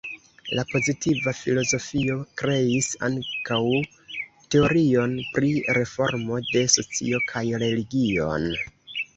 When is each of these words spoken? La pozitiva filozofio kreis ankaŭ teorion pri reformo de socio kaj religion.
La 0.59 0.61
pozitiva 0.69 1.33
filozofio 1.39 2.15
kreis 2.41 2.87
ankaŭ 3.09 3.59
teorion 4.55 5.15
pri 5.37 5.53
reformo 5.79 6.41
de 6.49 6.65
socio 6.79 7.25
kaj 7.35 7.45
religion. 7.67 8.51